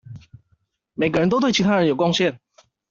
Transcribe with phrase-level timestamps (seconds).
[0.95, 2.35] 每個人都對其他人有貢獻